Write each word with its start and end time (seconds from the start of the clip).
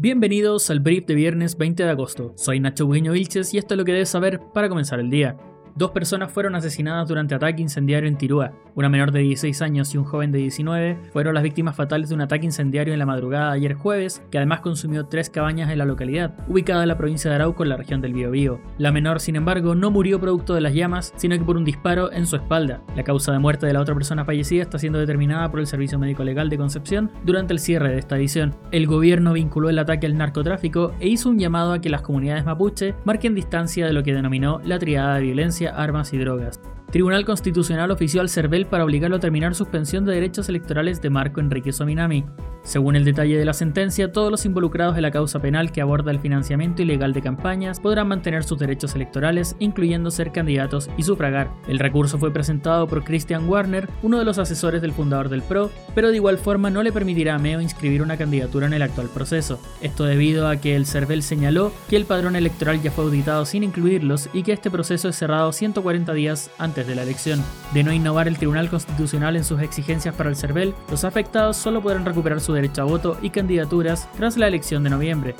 Bienvenidos 0.00 0.70
al 0.70 0.78
brief 0.78 1.06
de 1.06 1.16
viernes 1.16 1.56
20 1.56 1.82
de 1.82 1.90
agosto. 1.90 2.32
Soy 2.36 2.60
Nacho 2.60 2.86
Bugueño 2.86 3.10
Vilches 3.10 3.52
y 3.52 3.58
esto 3.58 3.74
es 3.74 3.78
lo 3.78 3.84
que 3.84 3.90
debes 3.90 4.08
saber 4.08 4.38
para 4.54 4.68
comenzar 4.68 5.00
el 5.00 5.10
día. 5.10 5.36
Dos 5.78 5.92
personas 5.92 6.32
fueron 6.32 6.56
asesinadas 6.56 7.06
durante 7.06 7.36
ataque 7.36 7.62
incendiario 7.62 8.08
en 8.08 8.18
Tirúa. 8.18 8.50
Una 8.74 8.88
menor 8.88 9.12
de 9.12 9.20
16 9.20 9.62
años 9.62 9.94
y 9.94 9.98
un 9.98 10.02
joven 10.02 10.32
de 10.32 10.38
19 10.40 10.98
fueron 11.12 11.34
las 11.34 11.44
víctimas 11.44 11.76
fatales 11.76 12.08
de 12.08 12.16
un 12.16 12.20
ataque 12.20 12.46
incendiario 12.46 12.92
en 12.92 12.98
la 12.98 13.06
madrugada 13.06 13.52
ayer 13.52 13.74
jueves, 13.74 14.20
que 14.32 14.38
además 14.38 14.58
consumió 14.58 15.06
tres 15.06 15.30
cabañas 15.30 15.70
en 15.70 15.78
la 15.78 15.84
localidad, 15.84 16.34
ubicada 16.48 16.82
en 16.82 16.88
la 16.88 16.98
provincia 16.98 17.30
de 17.30 17.36
Arauco 17.36 17.62
en 17.62 17.68
la 17.68 17.76
región 17.76 18.00
del 18.00 18.12
Biobío. 18.12 18.60
La 18.76 18.90
menor, 18.90 19.20
sin 19.20 19.36
embargo, 19.36 19.76
no 19.76 19.92
murió 19.92 20.18
producto 20.18 20.52
de 20.52 20.62
las 20.62 20.74
llamas, 20.74 21.12
sino 21.14 21.38
que 21.38 21.44
por 21.44 21.56
un 21.56 21.64
disparo 21.64 22.10
en 22.10 22.26
su 22.26 22.34
espalda. 22.34 22.82
La 22.96 23.04
causa 23.04 23.30
de 23.30 23.38
muerte 23.38 23.66
de 23.66 23.72
la 23.72 23.80
otra 23.80 23.94
persona 23.94 24.24
fallecida 24.24 24.62
está 24.62 24.80
siendo 24.80 24.98
determinada 24.98 25.48
por 25.48 25.60
el 25.60 25.68
Servicio 25.68 26.00
Médico 26.00 26.24
Legal 26.24 26.50
de 26.50 26.58
Concepción 26.58 27.12
durante 27.24 27.52
el 27.52 27.60
cierre 27.60 27.92
de 27.92 28.00
esta 28.00 28.16
edición. 28.16 28.56
El 28.72 28.88
gobierno 28.88 29.32
vinculó 29.32 29.68
el 29.70 29.78
ataque 29.78 30.06
al 30.06 30.18
narcotráfico 30.18 30.92
e 30.98 31.06
hizo 31.06 31.28
un 31.28 31.38
llamado 31.38 31.72
a 31.72 31.80
que 31.80 31.88
las 31.88 32.02
comunidades 32.02 32.44
mapuche 32.44 32.96
marquen 33.04 33.36
distancia 33.36 33.86
de 33.86 33.92
lo 33.92 34.02
que 34.02 34.12
denominó 34.12 34.60
la 34.64 34.80
triada 34.80 35.14
de 35.14 35.22
violencia 35.22 35.67
armas 35.68 36.12
y 36.12 36.18
drogas. 36.18 36.60
Tribunal 36.90 37.26
Constitucional 37.26 37.90
ofició 37.90 38.22
al 38.22 38.30
CERVEL 38.30 38.64
para 38.64 38.82
obligarlo 38.82 39.16
a 39.16 39.20
terminar 39.20 39.54
suspensión 39.54 40.06
de 40.06 40.14
derechos 40.14 40.48
electorales 40.48 41.02
de 41.02 41.10
Marco 41.10 41.38
Enrique 41.38 41.70
Sominami. 41.70 42.24
Según 42.62 42.96
el 42.96 43.04
detalle 43.04 43.38
de 43.38 43.44
la 43.44 43.52
sentencia, 43.52 44.12
todos 44.12 44.30
los 44.30 44.44
involucrados 44.44 44.96
en 44.96 45.02
la 45.02 45.10
causa 45.10 45.40
penal 45.40 45.70
que 45.70 45.80
aborda 45.80 46.10
el 46.10 46.18
financiamiento 46.18 46.82
ilegal 46.82 47.12
de 47.12 47.22
campañas 47.22 47.80
podrán 47.80 48.08
mantener 48.08 48.42
sus 48.44 48.58
derechos 48.58 48.94
electorales, 48.94 49.54
incluyendo 49.58 50.10
ser 50.10 50.32
candidatos 50.32 50.90
y 50.96 51.02
sufragar. 51.02 51.50
El 51.66 51.78
recurso 51.78 52.18
fue 52.18 52.32
presentado 52.32 52.86
por 52.86 53.04
Christian 53.04 53.48
Warner, 53.48 53.88
uno 54.02 54.18
de 54.18 54.24
los 54.24 54.38
asesores 54.38 54.82
del 54.82 54.92
fundador 54.92 55.28
del 55.28 55.42
PRO, 55.42 55.70
pero 55.94 56.08
de 56.08 56.16
igual 56.16 56.38
forma 56.38 56.70
no 56.70 56.82
le 56.82 56.92
permitirá 56.92 57.36
a 57.36 57.38
Meo 57.38 57.60
inscribir 57.60 58.02
una 58.02 58.16
candidatura 58.16 58.66
en 58.66 58.74
el 58.74 58.82
actual 58.82 59.08
proceso. 59.08 59.60
Esto 59.80 60.04
debido 60.04 60.48
a 60.48 60.56
que 60.56 60.74
el 60.74 60.86
CERVEL 60.86 61.22
señaló 61.22 61.72
que 61.88 61.96
el 61.96 62.06
padrón 62.06 62.36
electoral 62.36 62.82
ya 62.82 62.90
fue 62.90 63.04
auditado 63.04 63.44
sin 63.44 63.62
incluirlos 63.62 64.28
y 64.32 64.42
que 64.42 64.52
este 64.52 64.70
proceso 64.70 65.08
es 65.08 65.16
cerrado 65.16 65.52
140 65.52 66.12
días 66.12 66.50
antes 66.58 66.77
de 66.86 66.94
la 66.94 67.02
elección. 67.02 67.42
De 67.74 67.82
no 67.82 67.92
innovar 67.92 68.28
el 68.28 68.38
Tribunal 68.38 68.70
Constitucional 68.70 69.36
en 69.36 69.44
sus 69.44 69.60
exigencias 69.60 70.14
para 70.14 70.30
el 70.30 70.36
CERVEL, 70.36 70.74
los 70.90 71.04
afectados 71.04 71.56
solo 71.56 71.82
podrán 71.82 72.04
recuperar 72.04 72.40
su 72.40 72.52
derecho 72.52 72.82
a 72.82 72.84
voto 72.84 73.18
y 73.22 73.30
candidaturas 73.30 74.08
tras 74.16 74.36
la 74.36 74.46
elección 74.46 74.84
de 74.84 74.90
noviembre. 74.90 75.34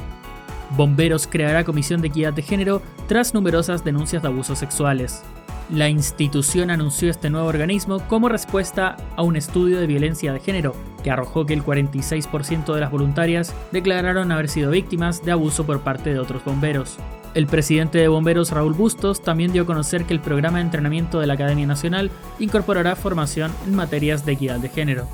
Bomberos 0.76 1.26
creará 1.26 1.64
comisión 1.64 2.00
de 2.00 2.08
equidad 2.08 2.32
de 2.32 2.42
género 2.42 2.82
tras 3.06 3.32
numerosas 3.34 3.84
denuncias 3.84 4.22
de 4.22 4.28
abusos 4.28 4.58
sexuales. 4.58 5.22
La 5.70 5.88
institución 5.90 6.70
anunció 6.70 7.10
este 7.10 7.28
nuevo 7.28 7.46
organismo 7.46 8.00
como 8.08 8.30
respuesta 8.30 8.96
a 9.16 9.22
un 9.22 9.36
estudio 9.36 9.78
de 9.78 9.86
violencia 9.86 10.32
de 10.32 10.40
género 10.40 10.74
que 11.02 11.10
arrojó 11.10 11.44
que 11.44 11.52
el 11.52 11.62
46% 11.62 12.74
de 12.74 12.80
las 12.80 12.90
voluntarias 12.90 13.54
declararon 13.70 14.32
haber 14.32 14.48
sido 14.48 14.70
víctimas 14.70 15.22
de 15.24 15.32
abuso 15.32 15.66
por 15.66 15.80
parte 15.80 16.12
de 16.12 16.20
otros 16.20 16.42
bomberos. 16.42 16.98
El 17.34 17.46
presidente 17.46 17.98
de 17.98 18.08
Bomberos, 18.08 18.50
Raúl 18.50 18.72
Bustos, 18.72 19.22
también 19.22 19.52
dio 19.52 19.62
a 19.62 19.66
conocer 19.66 20.04
que 20.04 20.14
el 20.14 20.20
programa 20.20 20.58
de 20.58 20.64
entrenamiento 20.64 21.20
de 21.20 21.26
la 21.26 21.34
Academia 21.34 21.66
Nacional 21.66 22.10
incorporará 22.38 22.96
formación 22.96 23.52
en 23.66 23.74
materias 23.74 24.24
de 24.24 24.32
equidad 24.32 24.58
de 24.58 24.68
género. 24.70 25.06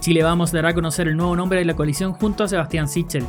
Chile 0.00 0.22
Vamos 0.22 0.52
dará 0.52 0.70
a 0.70 0.74
conocer 0.74 1.08
el 1.08 1.16
nuevo 1.16 1.36
nombre 1.36 1.58
de 1.58 1.64
la 1.64 1.74
coalición 1.74 2.12
junto 2.12 2.44
a 2.44 2.48
Sebastián 2.48 2.88
Sichel. 2.88 3.26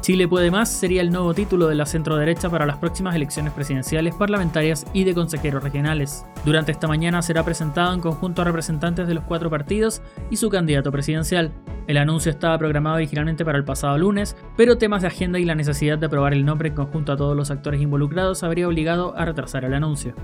Chile 0.00 0.28
Puede 0.28 0.50
Más 0.50 0.70
sería 0.70 1.02
el 1.02 1.10
nuevo 1.10 1.34
título 1.34 1.66
de 1.66 1.74
la 1.74 1.84
centroderecha 1.84 2.48
para 2.48 2.64
las 2.64 2.76
próximas 2.76 3.16
elecciones 3.16 3.52
presidenciales, 3.52 4.14
parlamentarias 4.14 4.86
y 4.92 5.04
de 5.04 5.14
consejeros 5.14 5.64
regionales. 5.64 6.24
Durante 6.44 6.70
esta 6.70 6.86
mañana 6.86 7.22
será 7.22 7.44
presentado 7.44 7.92
en 7.92 8.00
conjunto 8.00 8.42
a 8.42 8.44
representantes 8.44 9.08
de 9.08 9.14
los 9.14 9.24
cuatro 9.24 9.50
partidos 9.50 10.02
y 10.30 10.36
su 10.36 10.48
candidato 10.48 10.92
presidencial. 10.92 11.50
El 11.86 11.98
anuncio 11.98 12.30
estaba 12.30 12.58
programado 12.58 12.96
originalmente 12.96 13.44
para 13.44 13.58
el 13.58 13.64
pasado 13.64 13.96
lunes, 13.96 14.36
pero 14.56 14.76
temas 14.76 15.02
de 15.02 15.08
agenda 15.08 15.38
y 15.38 15.44
la 15.44 15.54
necesidad 15.54 15.98
de 15.98 16.06
aprobar 16.06 16.32
el 16.32 16.44
nombre 16.44 16.70
en 16.70 16.74
conjunto 16.74 17.12
a 17.12 17.16
todos 17.16 17.36
los 17.36 17.50
actores 17.50 17.80
involucrados 17.80 18.42
habría 18.42 18.66
obligado 18.66 19.16
a 19.16 19.24
retrasar 19.24 19.64
el 19.64 19.74
anuncio. 19.74 20.14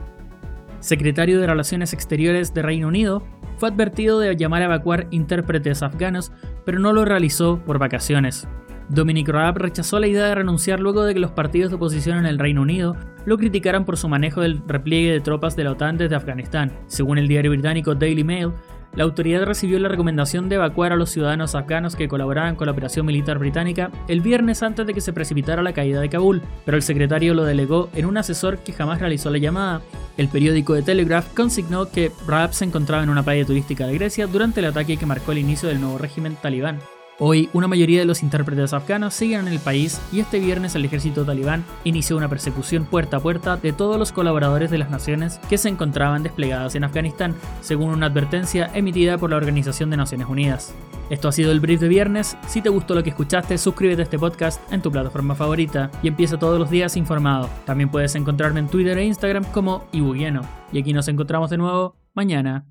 Secretario 0.81 1.41
de 1.41 1.47
Relaciones 1.47 1.93
Exteriores 1.93 2.53
de 2.53 2.63
Reino 2.63 2.89
Unido 2.89 3.23
fue 3.59 3.69
advertido 3.69 4.19
de 4.19 4.35
llamar 4.35 4.63
a 4.63 4.65
evacuar 4.65 5.07
intérpretes 5.13 5.85
afganos, 5.85 6.33
pero 6.65 6.81
no 6.81 6.93
lo 6.93 7.05
realizó 7.05 7.61
por 7.65 7.79
vacaciones. 7.79 8.49
Dominic 8.89 9.29
Raab 9.29 9.59
rechazó 9.59 10.01
la 10.01 10.09
idea 10.09 10.27
de 10.27 10.35
renunciar 10.35 10.81
luego 10.81 11.05
de 11.05 11.15
que 11.15 11.21
los 11.21 11.31
partidos 11.31 11.71
de 11.71 11.77
oposición 11.77 12.19
en 12.19 12.27
el 12.27 12.41
Reino 12.41 12.63
Unido 12.63 12.97
lo 13.25 13.39
criticaran 13.39 13.85
por 13.85 13.97
su 13.97 14.09
manejo 14.09 14.41
del 14.41 14.61
repliegue 14.67 15.13
de 15.13 15.21
tropas 15.21 15.55
de 15.55 15.63
la 15.63 15.71
OTAN 15.71 15.97
desde 15.97 16.17
Afganistán. 16.17 16.73
Según 16.89 17.19
el 17.19 17.29
diario 17.29 17.53
británico 17.53 17.95
Daily 17.95 18.25
Mail, 18.25 18.51
la 18.95 19.05
autoridad 19.05 19.45
recibió 19.45 19.79
la 19.79 19.89
recomendación 19.89 20.49
de 20.49 20.57
evacuar 20.57 20.93
a 20.93 20.97
los 20.97 21.11
ciudadanos 21.11 21.55
afganos 21.55 21.97
que 21.97 22.09
colaboraban 22.09 22.57
con 22.57 22.67
la 22.67 22.73
operación 22.73 23.07
militar 23.07 23.39
británica 23.39 23.91
el 24.09 24.21
viernes 24.21 24.63
antes 24.63 24.87
de 24.87 24.95
que 24.95 25.01
se 25.01 25.13
precipitara 25.13 25.63
la 25.63 25.73
caída 25.73 26.01
de 26.01 26.09
Kabul, 26.09 26.43
pero 26.65 26.77
el 26.77 26.83
secretario 26.83 27.35
lo 27.35 27.45
delegó 27.45 27.89
en 27.95 28.07
un 28.07 28.17
asesor 28.17 28.59
que 28.59 28.73
jamás 28.73 29.01
realizó 29.01 29.31
la 29.31 29.39
llamada. 29.39 29.81
El 30.17 30.29
periódico 30.29 30.75
The 30.75 30.83
Telegraph 30.83 31.33
consignó 31.35 31.91
que 31.91 32.13
Raab 32.27 32.53
se 32.53 32.65
encontraba 32.65 33.03
en 33.03 33.11
una 33.11 33.23
playa 33.23 33.47
turística 33.47 33.87
de 33.87 33.95
Grecia 33.95 34.27
durante 34.27 34.61
el 34.61 34.67
ataque 34.67 34.97
que 34.97 35.07
marcó 35.07 35.33
el 35.33 35.39
inicio 35.39 35.69
del 35.69 35.81
nuevo 35.81 35.99
régimen 35.99 36.37
talibán. 36.41 36.79
Hoy, 37.25 37.49
una 37.53 37.69
mayoría 37.69 38.01
de 38.01 38.05
los 38.05 38.25
intérpretes 38.25 38.73
afganos 38.73 39.15
siguen 39.15 39.47
en 39.47 39.53
el 39.53 39.61
país 39.61 40.01
y 40.11 40.19
este 40.19 40.41
viernes 40.41 40.75
el 40.75 40.85
ejército 40.85 41.25
talibán 41.25 41.65
inició 41.85 42.17
una 42.17 42.29
persecución 42.29 42.85
puerta 42.85 43.19
a 43.19 43.21
puerta 43.21 43.57
de 43.57 43.73
todos 43.73 43.97
los 43.97 44.11
colaboradores 44.11 44.73
de 44.73 44.79
las 44.79 44.91
naciones 44.91 45.39
que 45.49 45.57
se 45.57 45.69
encontraban 45.69 46.25
desplegadas 46.25 46.75
en 46.75 46.83
Afganistán, 46.83 47.37
según 47.61 47.91
una 47.91 48.07
advertencia 48.07 48.73
emitida 48.75 49.19
por 49.19 49.31
la 49.31 49.37
Organización 49.37 49.89
de 49.89 49.99
Naciones 49.99 50.27
Unidas. 50.27 50.75
Esto 51.11 51.29
ha 51.29 51.33
sido 51.33 51.53
el 51.53 51.61
brief 51.61 51.81
de 51.81 51.87
viernes. 51.87 52.37
Si 52.49 52.61
te 52.61 52.71
gustó 52.71 52.97
lo 52.97 53.05
que 53.05 53.11
escuchaste, 53.11 53.57
suscríbete 53.57 54.03
a 54.03 54.05
este 54.07 54.19
podcast 54.19 54.61
en 54.73 54.83
tu 54.83 54.91
plataforma 54.91 55.37
favorita 55.37 55.93
y 56.03 56.09
empieza 56.09 56.41
todos 56.41 56.59
los 56.59 56.71
días 56.71 56.97
informado. 56.97 57.49
También 57.65 57.89
puedes 57.89 58.17
encontrarme 58.17 58.59
en 58.59 58.67
Twitter 58.67 58.99
e 58.99 59.05
Instagram 59.05 59.45
como 59.53 59.85
Ibugueno. 59.93 60.43
Y 60.73 60.81
aquí 60.81 60.93
nos 60.93 61.07
encontramos 61.07 61.51
de 61.51 61.59
nuevo 61.59 61.95
mañana. 62.15 62.61